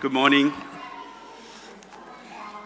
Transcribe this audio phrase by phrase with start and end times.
[0.00, 0.52] Good morning.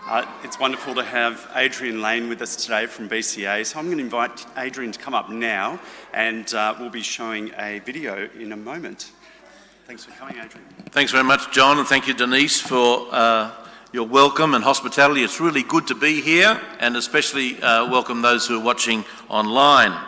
[0.07, 3.65] Uh, it's wonderful to have Adrian Lane with us today from BCA.
[3.65, 5.81] So I'm going to invite Adrian to come up now
[6.13, 9.13] and uh, we'll be showing a video in a moment.
[9.87, 10.67] Thanks for coming, Adrian.
[10.91, 13.51] Thanks very much, John, and thank you, Denise, for uh,
[13.95, 15.23] your welcome and hospitality.
[15.23, 19.99] It's really good to be here, and especially uh, welcome those who are watching online.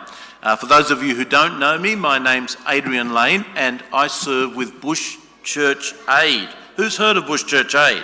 [0.43, 4.05] Uh, for those of you who don't know me, my name's Adrian Lane, and I
[4.05, 6.49] serve with Bush Church Aid.
[6.75, 8.03] Who's heard of Bush Church Aid?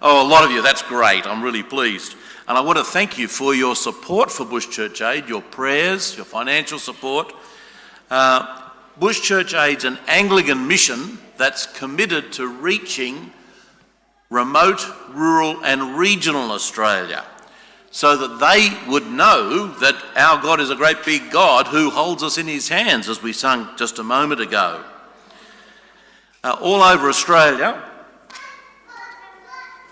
[0.00, 0.62] Oh, a lot of you.
[0.62, 1.26] That's great.
[1.26, 2.14] I'm really pleased.
[2.46, 6.16] And I want to thank you for your support for Bush Church Aid, your prayers,
[6.16, 7.32] your financial support.
[8.08, 8.62] Uh,
[8.96, 13.32] Bush Church Aid's an Anglican mission that's committed to reaching
[14.30, 17.24] remote, rural, and regional Australia
[17.90, 22.22] so that they would know that our God is a great big God who holds
[22.22, 24.84] us in his hands, as we sung just a moment ago.
[26.44, 27.82] Uh, all over Australia,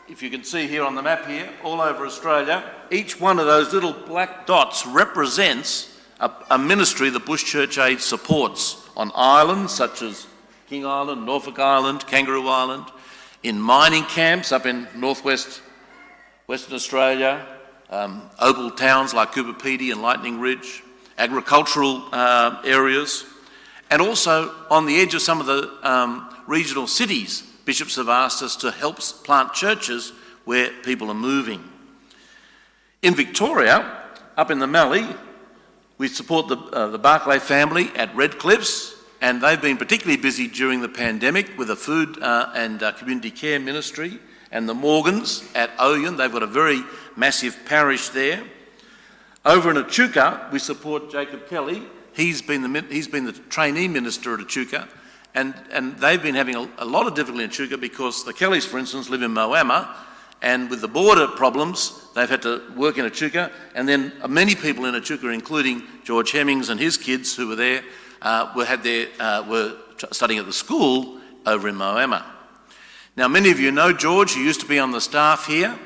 [0.09, 3.47] if you can see here on the map here, all over Australia, each one of
[3.47, 9.73] those little black dots represents a, a ministry that Bush Church Aid supports on islands
[9.73, 10.27] such as
[10.69, 12.85] King Island, Norfolk Island, Kangaroo Island,
[13.43, 15.63] in mining camps up in northwest
[16.47, 17.47] Western Australia,
[17.91, 20.83] um, opal towns like Coober Pedy and Lightning Ridge,
[21.17, 23.25] agricultural uh, areas,
[23.91, 28.43] and also on the edge of some of the um, regional cities bishops have asked
[28.43, 30.13] us to help plant churches
[30.45, 31.63] where people are moving.
[33.03, 34.03] In Victoria,
[34.37, 35.09] up in the Mallee,
[35.99, 40.49] we support the, uh, the Barclay family at Red Cliffs, and they've been particularly busy
[40.49, 44.19] during the pandemic with a food uh, and uh, community care ministry.
[44.51, 46.83] And the Morgans at Oyen, they've got a very
[47.17, 48.43] massive parish there.
[49.45, 51.83] Over in Echuca, we support Jacob Kelly.
[52.15, 54.89] He's been the, he's been the trainee minister at Echuca,
[55.35, 58.65] and, and they've been having a, a lot of difficulty in Chuka because the Kellys,
[58.65, 59.89] for instance, live in Moama,
[60.43, 63.51] and with the border problems, they've had to work in Echuca.
[63.75, 67.83] And then many people in Echuca, including George Hemmings and his kids who were there,
[68.21, 69.77] uh, were, had their, uh, were
[70.13, 72.25] studying at the school over in Moama.
[73.17, 75.79] Now, many of you know George, who used to be on the staff here,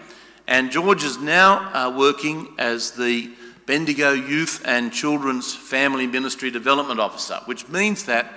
[0.46, 3.30] and George is now uh, working as the
[3.66, 8.32] Bendigo Youth and Children's Family Ministry Development Officer, which means that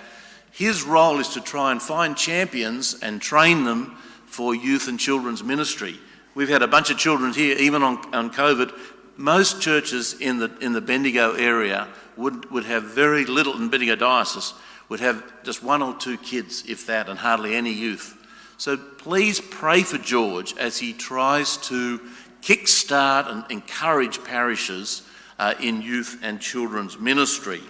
[0.51, 5.43] his role is to try and find champions and train them for youth and children's
[5.43, 5.97] ministry.
[6.35, 8.71] We've had a bunch of children here, even on, on COVID.
[9.17, 13.95] Most churches in the, in the Bendigo area would, would have very little, in Bendigo
[13.95, 14.53] Diocese,
[14.87, 18.17] would have just one or two kids, if that, and hardly any youth.
[18.57, 21.99] So please pray for George as he tries to
[22.41, 25.03] kickstart and encourage parishes
[25.39, 27.61] uh, in youth and children's ministry.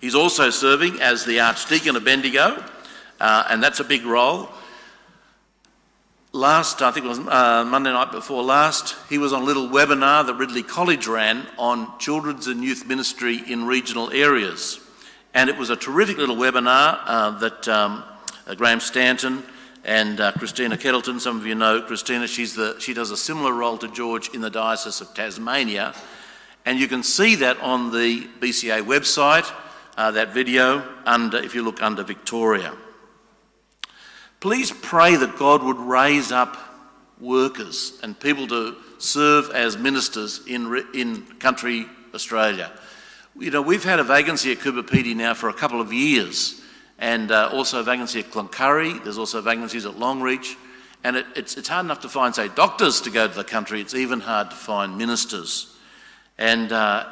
[0.00, 2.62] He's also serving as the Archdeacon of Bendigo,
[3.18, 4.48] uh, and that's a big role.
[6.32, 9.66] Last, I think it was uh, Monday night before last, he was on a little
[9.68, 14.78] webinar that Ridley College ran on children's and youth ministry in regional areas.
[15.34, 18.04] And it was a terrific little webinar uh, that um,
[18.46, 19.42] uh, Graham Stanton
[19.84, 23.52] and uh, Christina Kettleton, some of you know Christina, she's the, she does a similar
[23.52, 25.92] role to George in the Diocese of Tasmania.
[26.64, 29.50] And you can see that on the BCA website
[29.98, 32.72] uh, that video under, if you look under Victoria.
[34.38, 36.56] Please pray that God would raise up
[37.20, 42.70] workers and people to serve as ministers in, in country Australia.
[43.36, 46.60] You know, we've had a vacancy at Coober Pedy now for a couple of years,
[47.00, 49.02] and uh, also a vacancy at Cloncurry.
[49.02, 50.54] There's also vacancies at Longreach.
[51.02, 53.80] And it, it's, it's hard enough to find, say, doctors to go to the country.
[53.80, 55.76] It's even hard to find ministers.
[56.38, 57.06] And uh,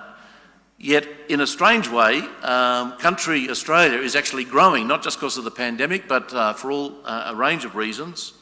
[0.79, 5.45] Yet, in a strange way, um, country Australia is actually growing, not just because of
[5.45, 8.35] the pandemic, but uh, for all uh, a range of reasons.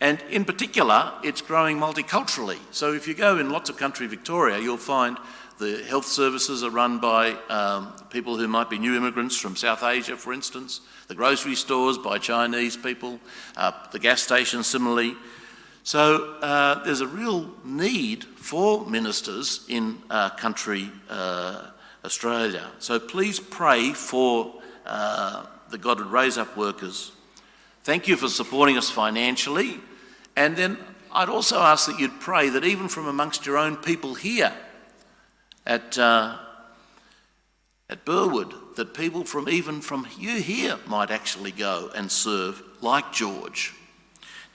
[0.00, 2.58] And in particular, it's growing multiculturally.
[2.70, 5.16] So if you go in lots of country Victoria, you'll find
[5.58, 9.82] the health services are run by um, people who might be new immigrants from South
[9.82, 13.18] Asia, for instance, the grocery stores by Chinese people,
[13.56, 15.14] uh, the gas stations similarly.
[15.82, 21.70] So uh, there's a real need for ministers in uh, country uh,
[22.06, 22.70] Australia.
[22.78, 24.54] So please pray for
[24.86, 27.12] uh, that God would raise up workers.
[27.82, 29.80] Thank you for supporting us financially.
[30.36, 30.78] And then
[31.12, 34.52] I'd also ask that you'd pray that even from amongst your own people here
[35.66, 36.38] at, uh,
[37.90, 43.12] at Burwood, that people from even from you here might actually go and serve like
[43.12, 43.74] George.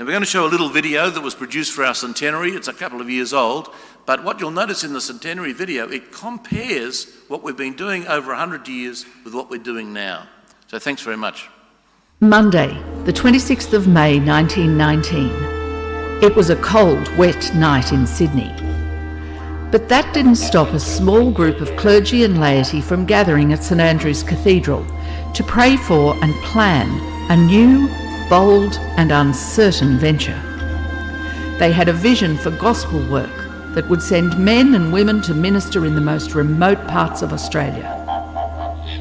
[0.02, 2.54] Now, we're going to show a little video that was produced for our centenary.
[2.54, 3.72] It's a couple of years old,
[4.08, 8.30] but what you'll notice in the centenary video, it compares what we've been doing over
[8.30, 10.28] 100 years with what we're doing now.
[10.66, 11.50] So thanks very much.
[12.20, 12.70] Monday,
[13.04, 16.24] the 26th of May 1919.
[16.24, 18.52] It was a cold, wet night in Sydney.
[19.70, 23.80] But that didn't stop a small group of clergy and laity from gathering at St
[23.80, 24.84] Andrew's Cathedral
[25.36, 26.90] to pray for and plan
[27.30, 27.88] a new,
[28.32, 30.42] bold, and uncertain venture.
[31.60, 33.36] They had a vision for gospel work
[33.76, 37.90] that would send men and women to minister in the most remote parts of Australia.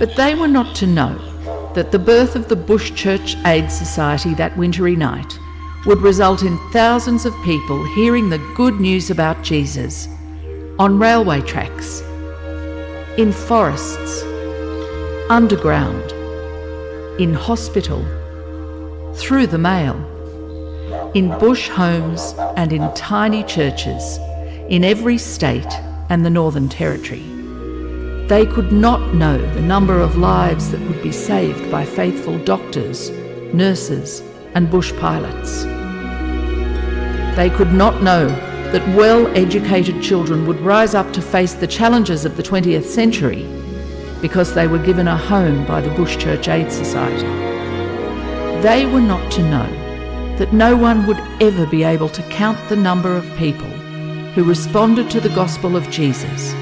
[0.01, 1.17] But they were not to know
[1.75, 5.39] that the birth of the Bush Church Aid Society that wintry night
[5.87, 10.09] would result in thousands of people hearing the good news about Jesus
[10.81, 12.01] on railway tracks,
[13.17, 14.25] in forests,
[15.31, 16.11] underground,
[17.21, 18.05] in hospital,
[19.21, 19.95] through the mail,
[21.15, 24.19] in bush homes and in tiny churches
[24.69, 25.73] in every state
[26.09, 27.23] and the Northern Territory.
[28.29, 33.11] They could not know the number of lives that would be saved by faithful doctors,
[33.53, 34.23] nurses,
[34.55, 35.65] and bush pilots.
[37.37, 38.29] They could not know
[38.73, 43.43] that well educated children would rise up to face the challenges of the 20th century
[44.21, 47.50] because they were given a home by the Bush Church Aid Society.
[48.63, 52.77] They were not to know that no one would ever be able to count the
[52.77, 53.71] number of people
[54.35, 56.53] who responded to the gospel of Jesus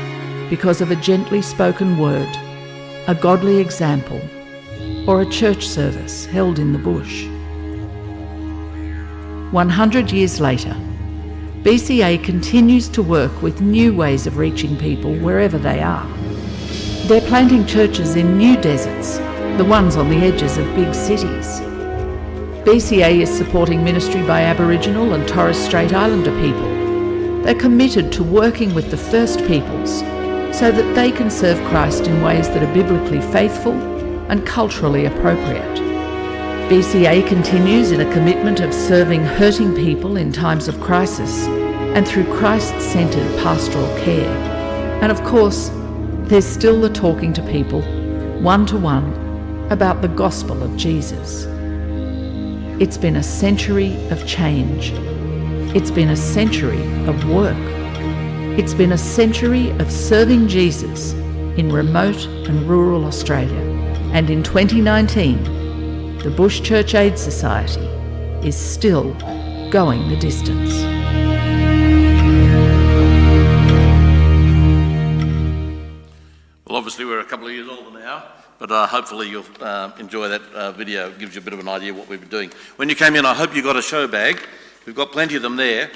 [0.48, 2.28] because of a gently spoken word,
[3.08, 4.20] a godly example,
[5.08, 7.24] or a church service held in the bush.
[9.52, 10.76] 100 years later,
[11.62, 16.06] BCA continues to work with new ways of reaching people wherever they are.
[17.08, 19.16] They're planting churches in new deserts,
[19.58, 21.67] the ones on the edges of big cities.
[22.68, 27.42] BCA is supporting ministry by Aboriginal and Torres Strait Islander people.
[27.42, 30.00] They're committed to working with the First Peoples
[30.54, 33.72] so that they can serve Christ in ways that are biblically faithful
[34.30, 35.78] and culturally appropriate.
[36.68, 41.46] BCA continues in a commitment of serving hurting people in times of crisis
[41.96, 44.28] and through Christ centred pastoral care.
[45.02, 45.70] And of course,
[46.28, 47.80] there's still the talking to people,
[48.42, 49.14] one to one,
[49.70, 51.48] about the gospel of Jesus.
[52.80, 54.92] It's been a century of change.
[55.74, 57.56] It's been a century of work.
[58.56, 61.12] It's been a century of serving Jesus
[61.58, 63.60] in remote and rural Australia.
[64.12, 67.84] And in 2019, the Bush Church Aid Society
[68.46, 69.12] is still
[69.70, 70.72] going the distance.
[76.64, 78.22] Well, obviously, we're a couple of years older now,
[78.58, 81.08] but uh, hopefully, you'll uh, enjoy that uh, video.
[81.08, 82.50] It gives you a bit of an idea of what we've been doing.
[82.76, 84.40] When you came in, I hope you got a show bag.
[84.84, 85.90] We've got plenty of them there.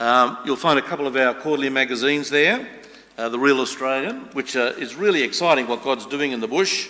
[0.00, 2.66] Um, you'll find a couple of our quarterly magazines there.
[3.16, 6.88] Uh, the Real Australian, which uh, is really exciting what God's doing in the bush.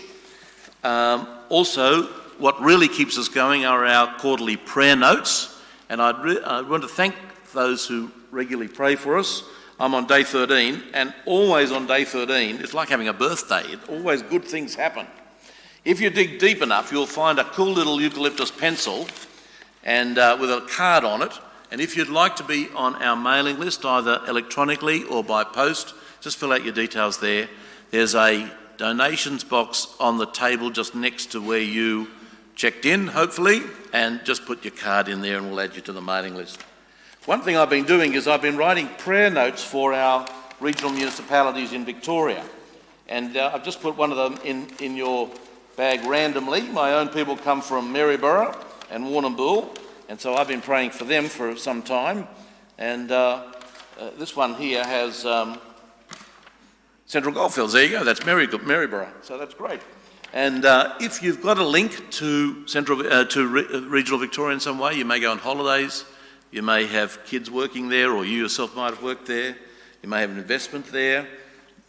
[0.84, 2.04] Um, also,
[2.38, 6.82] what really keeps us going are our quarterly prayer notes, and I'd re- I want
[6.82, 7.14] to thank
[7.52, 9.42] those who regularly pray for us.
[9.80, 13.62] I'm on day 13, and always on day 13, it's like having a birthday.
[13.62, 15.06] It, always good things happen.
[15.84, 19.06] If you dig deep enough, you'll find a cool little eucalyptus pencil
[19.84, 21.32] and uh, with a card on it.
[21.70, 25.94] And if you'd like to be on our mailing list, either electronically or by post,
[26.20, 27.48] just fill out your details there.
[27.92, 32.08] There's a donations box on the table just next to where you
[32.56, 35.92] checked in, hopefully, and just put your card in there and we'll add you to
[35.92, 36.64] the mailing list.
[37.28, 40.26] One thing I've been doing is I've been writing prayer notes for our
[40.60, 42.42] regional municipalities in Victoria.
[43.06, 45.28] And uh, I've just put one of them in, in your
[45.76, 46.62] bag randomly.
[46.62, 48.56] My own people come from Maryborough
[48.90, 49.76] and Warrnambool,
[50.08, 52.26] and so I've been praying for them for some time.
[52.78, 53.52] And uh,
[54.00, 55.60] uh, this one here has um,
[57.04, 57.74] Central Goldfields.
[57.74, 59.82] There you go, that's Mary, Maryborough, so that's great.
[60.32, 64.54] And uh, if you've got a link to, Central, uh, to re- uh, regional Victoria
[64.54, 66.06] in some way, you may go on holidays,
[66.50, 69.56] you may have kids working there, or you yourself might have worked there,
[70.02, 71.26] you may have an investment there,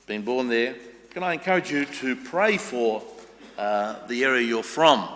[0.07, 0.75] been born there.
[1.11, 3.03] Can I encourage you to pray for
[3.57, 5.07] uh, the area you're from?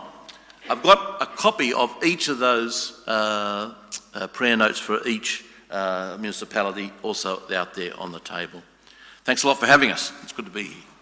[0.69, 3.73] I've got a copy of each of those uh,
[4.13, 5.45] uh, prayer notes for each
[6.19, 8.61] municipality also out there on the table.
[9.23, 10.13] Thanks a lot for having us.
[10.21, 10.92] It's good to be here.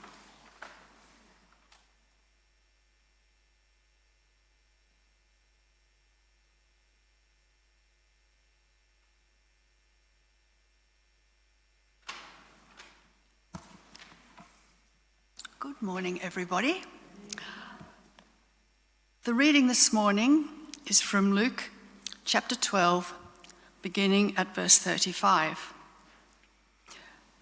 [15.83, 16.83] Morning, everybody.
[19.23, 20.45] The reading this morning
[20.85, 21.71] is from Luke
[22.23, 23.11] chapter 12,
[23.81, 25.73] beginning at verse 35.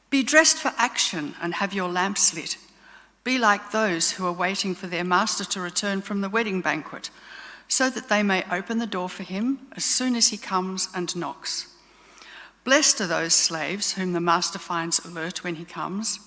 [0.10, 2.58] Be dressed for action and have your lamps lit.
[3.25, 7.10] Be like those who are waiting for their master to return from the wedding banquet,
[7.67, 11.13] so that they may open the door for him as soon as he comes and
[11.13, 11.67] knocks.
[12.63, 16.19] Blessed are those slaves whom the master finds alert when he comes.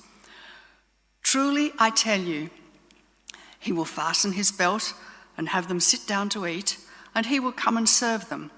[1.22, 2.50] Truly, I tell you,
[3.58, 4.94] he will fasten his belt
[5.36, 6.78] and have them sit down to eat,
[7.14, 8.50] and he will come and serve them.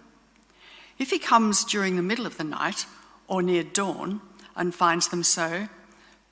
[0.98, 2.86] If he comes during the middle of the night
[3.28, 4.20] or near dawn
[4.56, 5.68] and finds them so,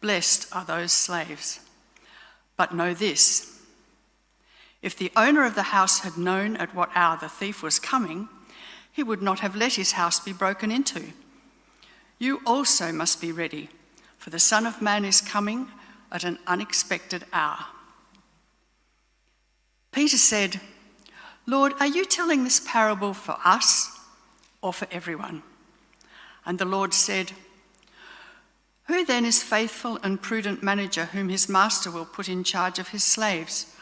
[0.01, 1.61] blessed are those slaves.
[2.57, 3.49] But know this
[4.83, 8.29] if the owner of the house had known at what hour the thief was coming,
[8.91, 11.13] he would not have let his house be broken into.
[12.19, 13.69] You also must be ready,
[14.19, 15.69] for the Son of Man is coming
[16.13, 17.59] at an unexpected hour.
[19.91, 20.61] Peter said,
[21.47, 23.99] Lord, are you telling this parable for us
[24.63, 25.43] or for everyone?
[26.47, 27.33] And the Lord said,
[28.87, 32.89] Who then is faithful and prudent manager whom his master will put in charge of
[32.89, 33.73] his slaves?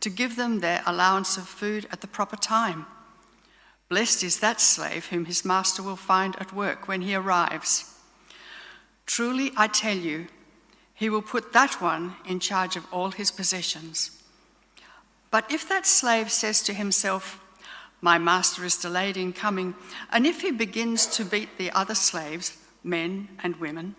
[0.00, 2.86] to give them their allowance of food at the proper time.
[3.88, 7.94] Blessed is that slave whom his master will find at work when he arrives.
[9.06, 10.26] Truly, I tell you,
[10.96, 14.22] he will put that one in charge of all his possessions.
[15.30, 17.38] But if that slave says to himself,
[18.00, 19.74] My master is delayed in coming,
[20.10, 23.94] and if he begins to beat the other slaves, men and women,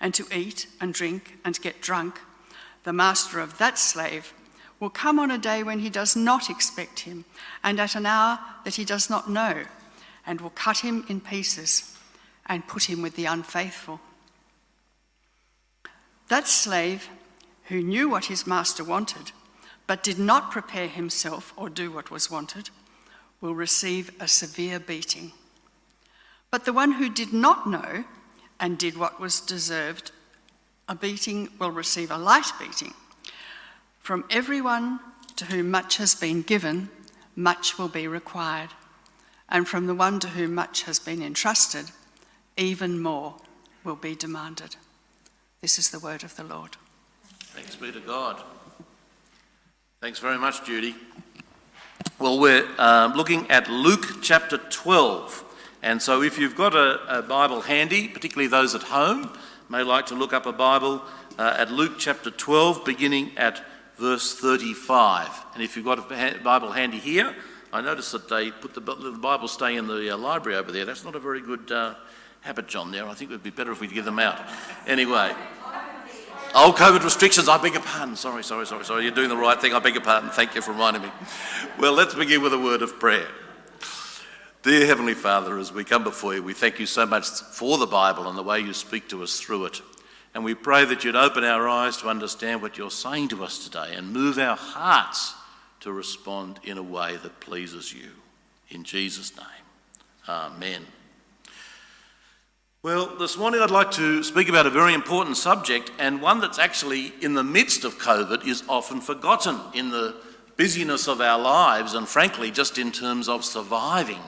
[0.00, 2.20] and to eat and drink and get drunk,
[2.82, 4.34] the master of that slave
[4.80, 7.24] will come on a day when he does not expect him,
[7.62, 9.64] and at an hour that he does not know,
[10.26, 11.96] and will cut him in pieces
[12.46, 14.00] and put him with the unfaithful.
[16.30, 17.08] That slave,
[17.64, 19.32] who knew what his master wanted,
[19.88, 22.70] but did not prepare himself or do what was wanted,
[23.40, 25.32] will receive a severe beating.
[26.52, 28.04] But the one who did not know
[28.60, 30.12] and did what was deserved,
[30.88, 32.94] a beating will receive a light beating.
[33.98, 35.00] From everyone
[35.34, 36.90] to whom much has been given,
[37.34, 38.70] much will be required.
[39.48, 41.86] And from the one to whom much has been entrusted,
[42.56, 43.34] even more
[43.82, 44.76] will be demanded.
[45.62, 46.70] This is the word of the Lord.
[47.52, 48.42] Thanks be to God.
[50.00, 50.94] Thanks very much, Judy.
[52.18, 55.44] Well, we're uh, looking at Luke chapter 12.
[55.82, 59.36] And so, if you've got a, a, Bible handy, particularly those at home,
[59.68, 61.02] may like to look up a Bible
[61.38, 63.62] uh, at Luke chapter 12, beginning at
[63.98, 65.28] verse 35.
[65.52, 67.36] And if you've got a Bible handy here,
[67.70, 70.86] I notice that they put the, Bible stay in the uh, library over there.
[70.86, 71.96] That's not a very good uh,
[72.42, 73.06] habit, John, there.
[73.06, 74.40] I think it would be better if we give them out.
[74.86, 75.34] Anyway.
[76.52, 78.16] Oh, COVID restrictions, I beg your pardon.
[78.16, 79.04] Sorry, sorry, sorry, sorry.
[79.04, 79.72] You're doing the right thing.
[79.72, 80.30] I beg your pardon.
[80.30, 81.10] Thank you for reminding me.
[81.78, 83.28] Well, let's begin with a word of prayer.
[84.62, 87.86] Dear Heavenly Father, as we come before you, we thank you so much for the
[87.86, 89.80] Bible and the way you speak to us through it.
[90.34, 93.64] And we pray that you'd open our eyes to understand what you're saying to us
[93.64, 95.34] today and move our hearts
[95.80, 98.10] to respond in a way that pleases you.
[98.68, 99.46] In Jesus' name,
[100.28, 100.86] Amen.
[102.82, 106.58] Well, this morning I'd like to speak about a very important subject and one that's
[106.58, 110.16] actually in the midst of COVID is often forgotten in the
[110.56, 114.22] busyness of our lives and, frankly, just in terms of surviving.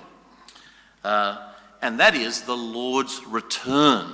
[1.03, 1.49] Uh,
[1.81, 4.13] and that is the Lord's return.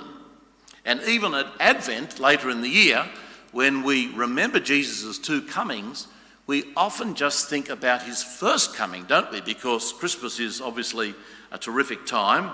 [0.85, 3.09] And even at Advent later in the year,
[3.51, 6.07] when we remember Jesus' two comings,
[6.47, 9.41] we often just think about his first coming, don't we?
[9.41, 11.13] Because Christmas is obviously
[11.51, 12.51] a terrific time.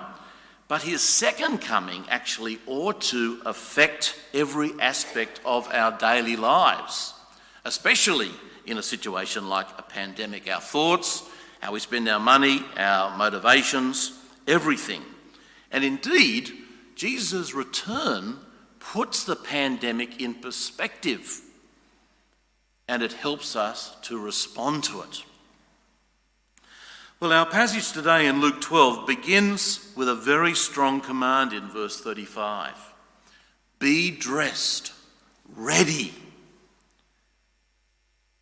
[0.67, 7.13] But his second coming actually ought to affect every aspect of our daily lives,
[7.63, 8.31] especially
[8.65, 10.49] in a situation like a pandemic.
[10.49, 11.23] Our thoughts,
[11.61, 14.17] how we spend our money, our motivations,
[14.47, 15.03] everything.
[15.71, 16.51] And indeed,
[16.95, 18.37] Jesus' return
[18.79, 21.41] puts the pandemic in perspective
[22.87, 25.23] and it helps us to respond to it.
[27.21, 32.01] Well, our passage today in Luke 12 begins with a very strong command in verse
[32.01, 32.75] 35
[33.79, 34.91] Be dressed,
[35.55, 36.13] ready.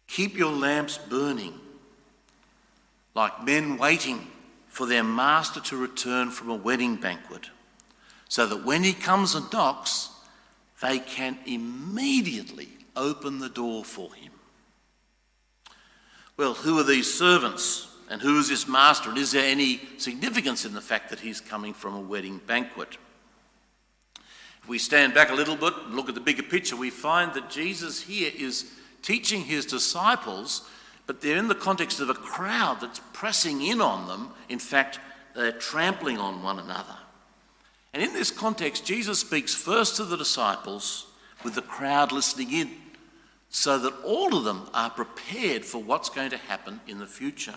[0.08, 1.54] Keep your lamps burning,
[3.14, 4.28] like men waiting
[4.68, 7.52] for their master to return from a wedding banquet
[8.28, 10.10] so that when he comes and knocks,
[10.82, 14.32] they can immediately open the door for him.
[16.38, 17.93] Well, who are these servants?
[18.10, 19.10] And who is this master?
[19.10, 22.98] And is there any significance in the fact that he's coming from a wedding banquet?
[24.62, 27.34] If we stand back a little bit and look at the bigger picture, we find
[27.34, 30.70] that Jesus here is teaching his disciples,
[31.06, 34.30] but they're in the context of a crowd that's pressing in on them.
[34.48, 35.00] In fact,
[35.36, 36.96] they're trampling on one another.
[37.94, 41.08] And in this context, Jesus speaks first to the disciples
[41.44, 42.72] with the crowd listening in
[43.50, 47.56] so that all of them are prepared for what's going to happen in the future.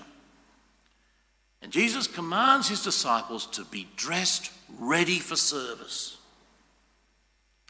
[1.66, 6.16] And Jesus commands his disciples to be dressed ready for service,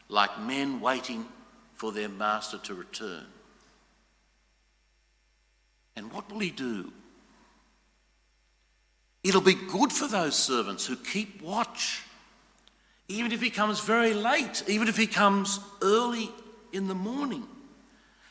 [0.07, 1.25] like men waiting
[1.73, 3.25] for their master to return.
[5.95, 6.93] And what will he do?
[9.23, 12.03] It'll be good for those servants who keep watch,
[13.07, 16.29] even if he comes very late, even if he comes early
[16.71, 17.47] in the morning,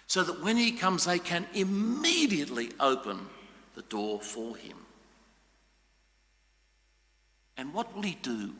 [0.07, 3.19] so that when he comes, they can immediately open
[3.75, 4.77] the door for him.
[7.57, 8.53] And what will he do?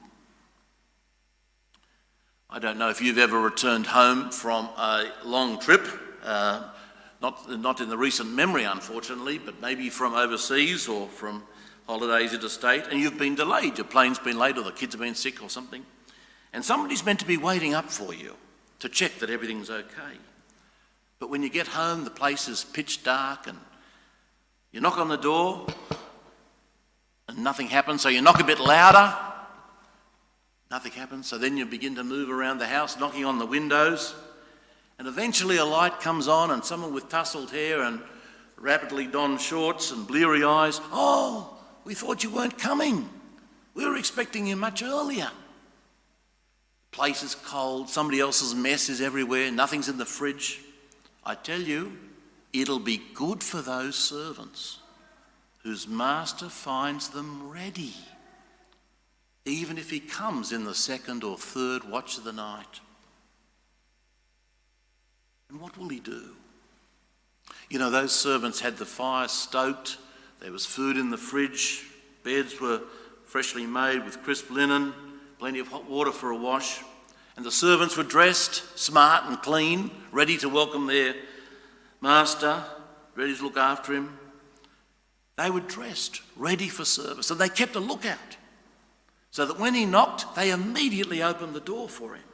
[2.49, 5.87] I don't know if you've ever returned home from a long trip,
[6.25, 6.71] uh,
[7.21, 11.43] not, not in the recent memory, unfortunately, but maybe from overseas or from
[11.87, 13.79] holidays interstate, and you've been delayed.
[13.79, 15.85] Your plane's been late, or the kids have been sick, or something.
[16.53, 18.35] And somebody's meant to be waiting up for you
[18.79, 20.17] to check that everything's okay.
[21.19, 23.59] But when you get home, the place is pitch dark, and
[24.73, 25.67] you knock on the door,
[27.29, 29.15] and nothing happens, so you knock a bit louder.
[30.71, 34.15] Nothing happens, so then you begin to move around the house, knocking on the windows,
[34.99, 38.01] and eventually a light comes on, and someone with tousled hair and
[38.57, 43.09] rapidly donned shorts and bleary eyes, oh, we thought you weren't coming.
[43.75, 45.31] We were expecting you much earlier.
[46.91, 50.61] The place is cold, somebody else's mess is everywhere, nothing's in the fridge.
[51.25, 51.97] I tell you,
[52.53, 54.79] it'll be good for those servants
[55.67, 57.93] whose master finds them ready,
[59.45, 62.79] even if he comes in the second or third watch of the night.
[65.51, 66.37] And what will he do?
[67.69, 69.99] You know, those servants had the fire stoked,
[70.39, 71.83] there was food in the fridge,
[72.23, 72.83] beds were
[73.25, 74.95] freshly made with crisp linen,
[75.41, 76.79] plenty of hot water for a wash,
[77.35, 81.17] and the servants were dressed smart and clean, ready to welcome their
[82.01, 82.63] master,
[83.17, 84.17] ready to look after him.
[85.37, 88.37] They were dressed, ready for service, and they kept a lookout
[89.31, 92.25] so that when he knocked, they immediately opened the door for him.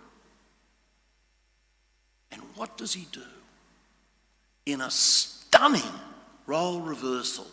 [2.30, 3.22] And what does he do?
[4.66, 5.82] In a stunning
[6.46, 7.48] role reversal,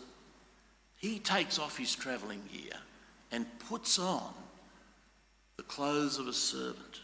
[0.96, 2.78] he takes off his travelling gear
[3.32, 4.32] and puts on
[5.56, 7.00] the clothes of a servant.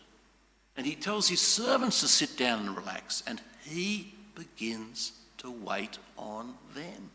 [0.77, 5.99] And he tells his servants to sit down and relax, and he begins to wait
[6.17, 7.11] on them.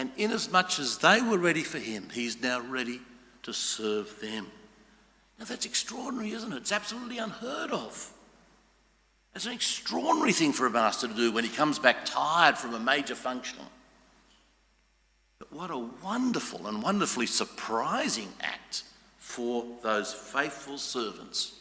[0.00, 3.02] And inasmuch as they were ready for him, he's now ready
[3.42, 4.46] to serve them.
[5.38, 6.56] Now that's extraordinary, isn't it?
[6.56, 8.10] It's absolutely unheard of.
[9.34, 12.72] It's an extraordinary thing for a master to do when he comes back tired from
[12.72, 13.58] a major function.
[15.38, 18.84] But what a wonderful and wonderfully surprising act
[19.18, 21.56] for those faithful servants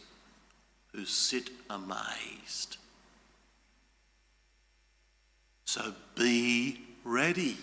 [0.93, 2.77] who sit amazed.
[5.65, 7.57] So be ready.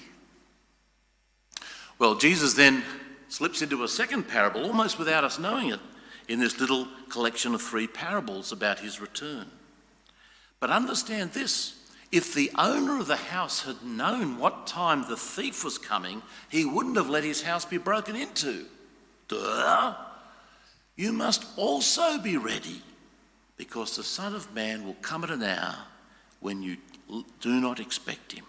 [1.98, 2.82] Well, Jesus then
[3.28, 5.80] slips into a second parable, almost without us knowing it,
[6.28, 9.46] in this little collection of three parables about his return.
[10.60, 11.74] But understand this
[12.12, 16.64] if the owner of the house had known what time the thief was coming, he
[16.64, 18.66] wouldn't have let his house be broken into.
[19.28, 19.94] Duh!
[20.94, 22.82] You must also be ready,
[23.56, 25.76] because the Son of Man will come at an hour
[26.40, 26.76] when you
[27.40, 28.44] do not expect him.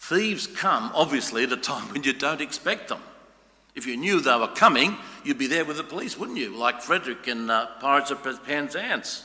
[0.00, 3.00] Thieves come, obviously, at a time when you don't expect them.
[3.74, 6.56] If you knew they were coming, you'd be there with the police, wouldn't you?
[6.56, 9.24] Like Frederick in uh, Pirates of Penzance.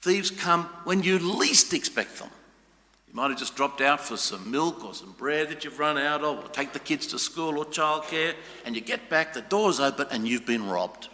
[0.00, 2.30] Thieves come when you least expect them.
[3.08, 5.98] You might have just dropped out for some milk or some bread that you've run
[5.98, 8.34] out of, or take the kids to school or childcare,
[8.64, 11.08] and you get back, the door's open, and you've been robbed.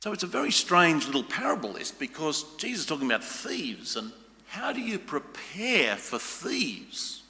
[0.00, 4.12] So it's a very strange little parable, this, because Jesus is talking about thieves, and
[4.56, 7.22] how do you prepare for thieves?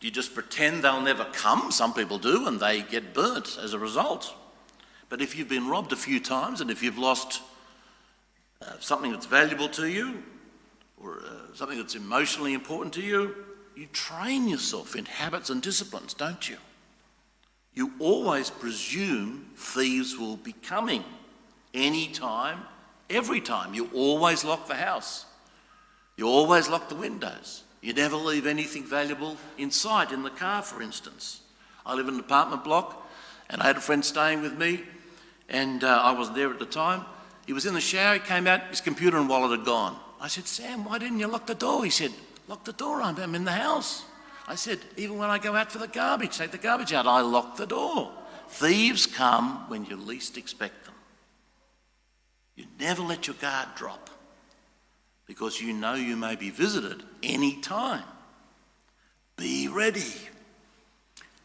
[0.00, 1.70] Do you just pretend they'll never come?
[1.70, 4.34] Some people do, and they get burnt as a result.
[5.10, 7.42] But if you've been robbed a few times and if you've lost
[8.62, 10.22] uh, something that's valuable to you
[10.96, 13.34] or uh, something that's emotionally important to you,
[13.76, 16.56] you train yourself in habits and disciplines, don't you?
[17.74, 21.04] You always presume thieves will be coming
[21.74, 22.60] any time,
[23.10, 23.74] every time.
[23.74, 25.25] You always lock the house.
[26.16, 27.62] You always lock the windows.
[27.82, 31.40] You never leave anything valuable inside, in the car, for instance.
[31.84, 33.06] I live in an apartment block,
[33.48, 34.82] and I had a friend staying with me
[35.48, 37.04] and uh, I wasn't there at the time.
[37.46, 39.96] He was in the shower, he came out, his computer and wallet had gone.
[40.20, 41.84] I said, Sam, why didn't you lock the door?
[41.84, 42.12] He said,
[42.48, 44.04] Lock the door, I'm in the house.
[44.46, 47.20] I said, Even when I go out for the garbage, take the garbage out, I
[47.20, 48.12] lock the door.
[48.48, 50.94] Thieves come when you least expect them.
[52.54, 54.05] You never let your guard drop.
[55.26, 58.04] Because you know you may be visited any time.
[59.36, 60.14] Be ready.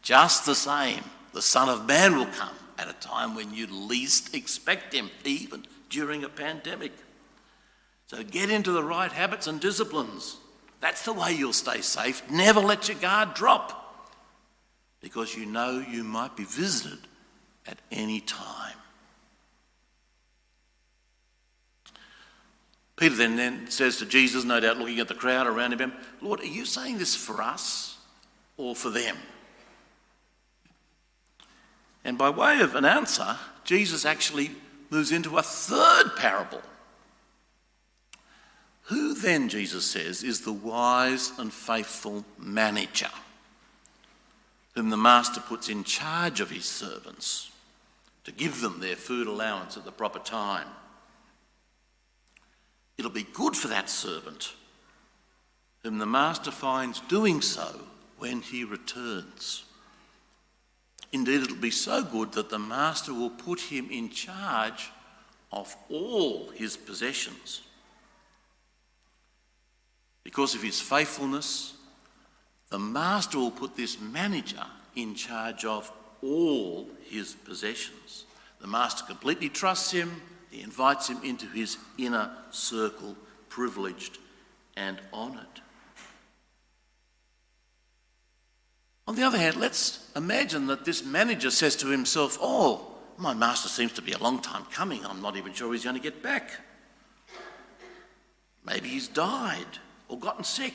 [0.00, 4.34] Just the same, the Son of Man will come at a time when you least
[4.34, 6.92] expect him, even during a pandemic.
[8.06, 10.36] So get into the right habits and disciplines.
[10.80, 12.28] That's the way you'll stay safe.
[12.30, 14.10] Never let your guard drop
[15.00, 16.98] because you know you might be visited
[17.66, 18.76] at any time.
[23.02, 26.38] Peter then, then says to Jesus, no doubt looking at the crowd around him, Lord,
[26.38, 27.96] are you saying this for us
[28.56, 29.16] or for them?
[32.04, 34.52] And by way of an answer, Jesus actually
[34.88, 36.62] moves into a third parable.
[38.82, 43.10] Who then, Jesus says, is the wise and faithful manager
[44.76, 47.50] whom the master puts in charge of his servants
[48.22, 50.68] to give them their food allowance at the proper time?
[52.98, 54.52] It'll be good for that servant
[55.82, 57.80] whom the master finds doing so
[58.18, 59.64] when he returns.
[61.12, 64.90] Indeed, it'll be so good that the master will put him in charge
[65.50, 67.62] of all his possessions.
[70.24, 71.74] Because of his faithfulness,
[72.70, 78.24] the master will put this manager in charge of all his possessions.
[78.60, 80.22] The master completely trusts him
[80.52, 83.16] he invites him into his inner circle,
[83.48, 84.18] privileged
[84.76, 85.46] and honoured.
[89.08, 92.86] On the other hand, let's imagine that this manager says to himself, Oh,
[93.16, 95.04] my master seems to be a long time coming.
[95.06, 96.50] I'm not even sure he's going to get back.
[98.64, 100.74] Maybe he's died or gotten sick.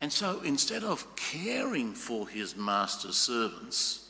[0.00, 4.01] And so instead of caring for his master's servants,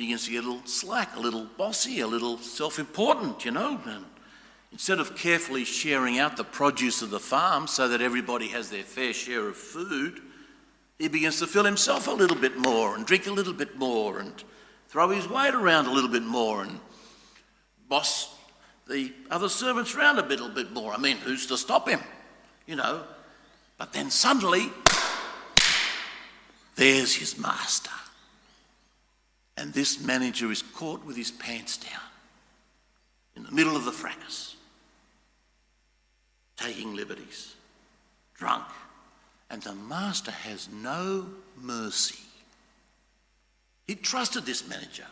[0.00, 3.78] begins to get a little slack, a little bossy, a little self important, you know.
[3.84, 4.06] And
[4.72, 8.82] instead of carefully sharing out the produce of the farm so that everybody has their
[8.82, 10.22] fair share of food,
[10.98, 14.20] he begins to fill himself a little bit more and drink a little bit more
[14.20, 14.42] and
[14.88, 16.80] throw his weight around a little bit more and
[17.86, 18.34] boss
[18.88, 20.94] the other servants around a little bit more.
[20.94, 22.00] I mean, who's to stop him?
[22.66, 23.02] You know.
[23.76, 24.70] But then suddenly,
[26.76, 27.90] there's his master.
[29.60, 32.00] And this manager is caught with his pants down
[33.36, 34.56] in the middle of the fracas,
[36.56, 37.54] taking liberties,
[38.32, 38.64] drunk.
[39.50, 41.26] And the master has no
[41.60, 42.24] mercy.
[43.86, 45.06] He trusted this manager.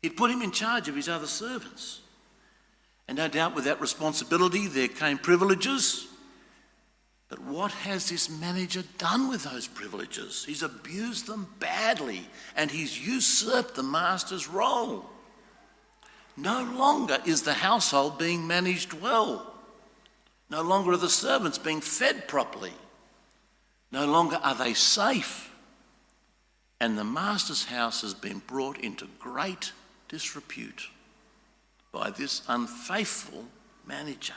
[0.00, 2.00] He'd put him in charge of his other servants.
[3.08, 6.06] And no doubt with that responsibility there came privileges
[7.28, 10.44] but what has this manager done with those privileges?
[10.46, 12.22] He's abused them badly
[12.56, 15.04] and he's usurped the master's role.
[16.36, 19.54] No longer is the household being managed well.
[20.48, 22.72] No longer are the servants being fed properly.
[23.92, 25.54] No longer are they safe.
[26.80, 29.72] And the master's house has been brought into great
[30.08, 30.88] disrepute
[31.92, 33.44] by this unfaithful
[33.86, 34.34] manager.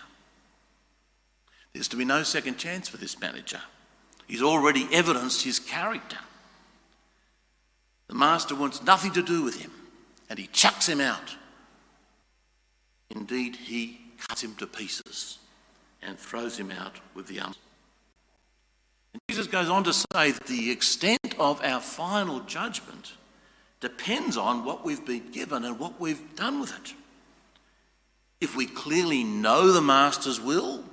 [1.73, 3.61] There's to be no second chance for this manager.
[4.27, 6.17] He's already evidenced his character.
[8.07, 9.71] The master wants nothing to do with him
[10.29, 11.35] and he chucks him out.
[13.09, 15.39] Indeed, he cuts him to pieces
[16.01, 17.57] and throws him out with the arms.
[19.13, 23.13] And Jesus goes on to say that the extent of our final judgment
[23.81, 26.93] depends on what we've been given and what we've done with it.
[28.39, 30.83] If we clearly know the Master's will,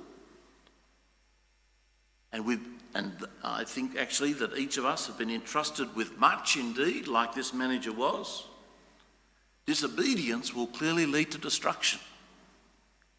[2.31, 2.59] and, we
[2.93, 3.11] and
[3.43, 7.53] I think actually that each of us have been entrusted with much indeed, like this
[7.53, 8.45] manager was.
[9.65, 11.99] Disobedience will clearly lead to destruction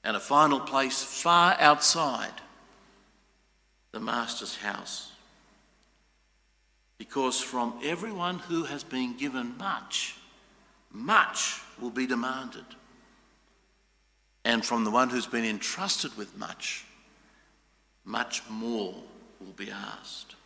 [0.02, 2.32] and a final place far outside
[3.92, 5.12] the Master's house.
[6.98, 10.16] Because from everyone who has been given much,
[10.92, 12.64] much will be demanded.
[14.44, 16.84] And from the one who's been entrusted with much,
[18.04, 18.94] much more
[19.40, 20.36] will be asked.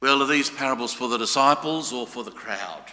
[0.00, 2.84] Well, are these parables for the disciples or for the crowd?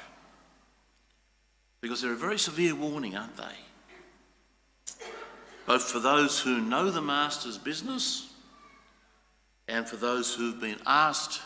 [1.79, 3.43] Because they're a very severe warning, aren't they?
[5.65, 8.33] Both for those who know the Master's business
[9.67, 11.41] and for those who've been asked,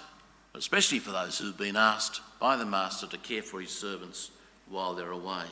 [0.55, 4.31] especially for those who've been asked by the Master to care for his servants
[4.67, 5.45] while they're away.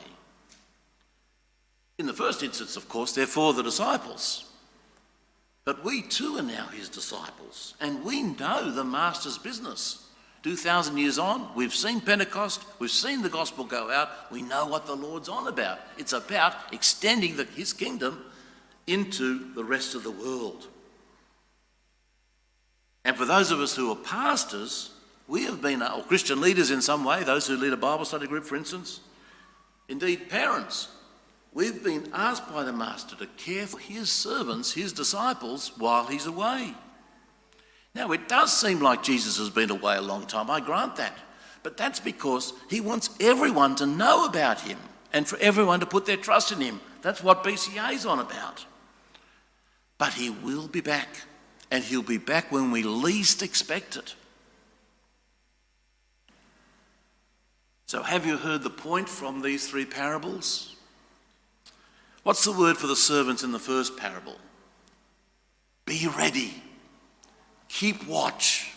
[2.00, 4.46] In the first instance, of course, they're for the disciples.
[5.66, 10.06] But we too are now his disciples, and we know the Master's business.
[10.42, 14.86] 2,000 years on, we've seen Pentecost, we've seen the gospel go out, we know what
[14.86, 15.78] the Lord's on about.
[15.98, 18.24] It's about extending the, his kingdom
[18.86, 20.68] into the rest of the world.
[23.04, 24.90] And for those of us who are pastors,
[25.28, 28.26] we have been, or Christian leaders in some way, those who lead a Bible study
[28.26, 29.00] group, for instance,
[29.86, 30.88] indeed parents,
[31.52, 36.26] we've been asked by the Master to care for his servants, his disciples, while he's
[36.26, 36.74] away.
[37.94, 41.16] Now, it does seem like Jesus has been away a long time, I grant that.
[41.62, 44.78] But that's because he wants everyone to know about him
[45.12, 46.80] and for everyone to put their trust in him.
[47.02, 48.64] That's what BCA is on about.
[49.98, 51.08] But he will be back,
[51.70, 54.14] and he'll be back when we least expect it.
[57.86, 60.76] So, have you heard the point from these three parables?
[62.22, 64.36] What's the word for the servants in the first parable?
[65.86, 66.62] Be ready.
[67.68, 68.72] Keep watch.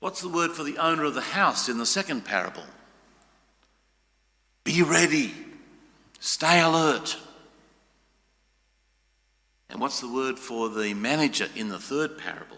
[0.00, 2.64] What's the word for the owner of the house in the second parable?
[4.64, 5.32] Be ready.
[6.18, 7.16] Stay alert.
[9.70, 12.56] And what's the word for the manager in the third parable?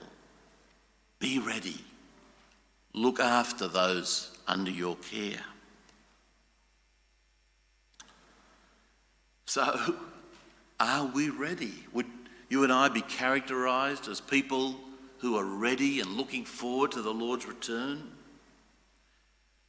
[1.18, 1.84] Be ready.
[2.94, 5.44] Look after those under your care.
[9.48, 9.96] So,
[10.80, 11.72] are we ready?
[11.94, 12.04] Would
[12.50, 14.76] you and I be characterized as people
[15.20, 18.10] who are ready and looking forward to the Lord's return?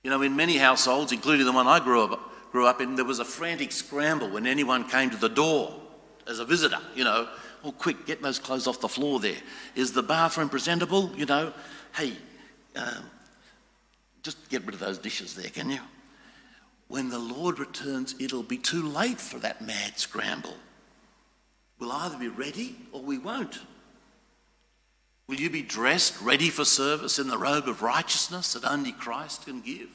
[0.04, 2.20] You know, in many households, including the one I grew up,
[2.52, 5.74] grew up in, there was a frantic scramble when anyone came to the door
[6.28, 7.30] as a visitor, you know.
[7.64, 9.38] Oh, quick, get those clothes off the floor there.
[9.76, 11.10] Is the bathroom presentable?
[11.16, 11.54] You know,
[11.96, 12.14] hey,
[12.76, 13.06] um,
[14.24, 15.80] just get rid of those dishes there, can you?
[16.90, 20.58] When the Lord returns, it'll be too late for that mad scramble.
[21.78, 23.60] We'll either be ready or we won't.
[25.28, 29.46] Will you be dressed, ready for service in the robe of righteousness that only Christ
[29.46, 29.90] can give?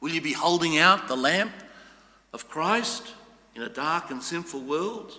[0.00, 1.52] Will you be holding out the lamp
[2.32, 3.14] of Christ
[3.54, 5.12] in a dark and sinful world?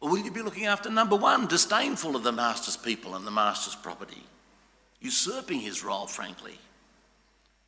[0.00, 3.30] Or will you be looking after number one, disdainful of the Master's people and the
[3.30, 4.24] Master's property,
[5.00, 6.58] usurping his role, frankly?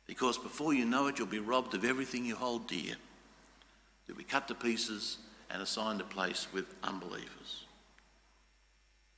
[0.07, 2.95] Because before you know it, you'll be robbed of everything you hold dear.
[4.07, 5.17] You'll be cut to pieces
[5.51, 7.65] and assigned a place with unbelievers.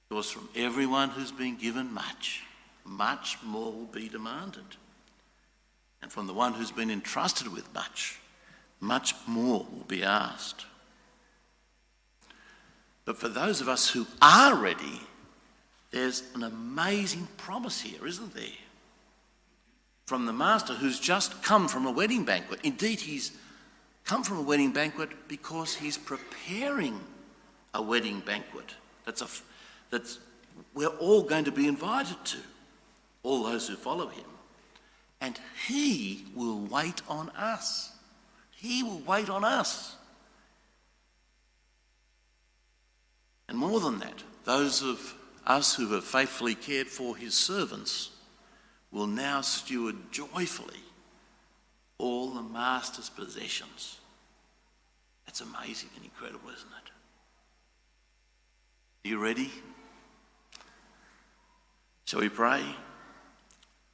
[0.10, 2.44] Because from everyone who's been given much,
[2.84, 4.64] much more will be demanded.
[6.02, 8.20] And from the one who's been entrusted with much,
[8.80, 10.66] much more will be asked.
[13.06, 15.02] But for those of us who are ready,
[15.92, 18.46] there's an amazing promise here, isn't there?
[20.10, 22.62] From the master who's just come from a wedding banquet.
[22.64, 23.32] Indeed, he's
[24.06, 27.00] come from a wedding banquet because he's preparing
[27.76, 28.74] a wedding banquet
[29.06, 29.28] that's, a,
[29.92, 30.18] that's
[30.74, 32.38] we're all going to be invited to,
[33.22, 34.26] all those who follow him.
[35.22, 37.92] And he will wait on us.
[38.56, 39.96] He will wait on us.
[43.48, 45.14] And more than that, those of
[45.46, 48.10] us who have faithfully cared for his servants
[48.92, 50.80] will now steward joyfully
[51.98, 54.00] all the master's possessions.
[55.26, 56.92] That's amazing and incredible, isn't it?
[59.06, 59.52] Are you ready?
[62.06, 62.64] Shall we pray?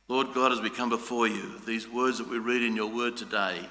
[0.07, 3.17] Lord God, as we come before you, these words that we read in your word
[3.17, 3.67] today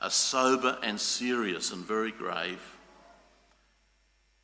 [0.00, 2.62] are sober and serious and very grave.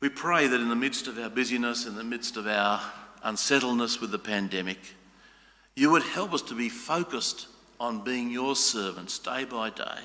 [0.01, 2.81] We pray that in the midst of our busyness, in the midst of our
[3.23, 4.79] unsettledness with the pandemic,
[5.75, 7.47] you would help us to be focused
[7.79, 10.01] on being your servants day by day,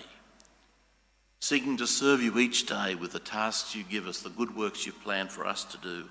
[1.41, 4.87] seeking to serve you each day with the tasks you give us, the good works
[4.87, 6.05] you plan for us to do.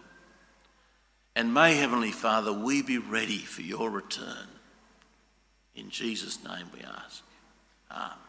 [1.36, 4.48] And may, Heavenly Father, we be ready for your return.
[5.76, 7.24] In Jesus' name we ask.
[7.92, 8.27] Amen.